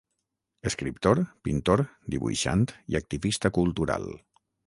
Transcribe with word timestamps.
Escriptor, 0.69 1.19
pintor, 1.49 1.83
dibuixant 2.15 2.65
i 2.95 2.99
activista 3.03 3.55
cultural. 3.61 4.09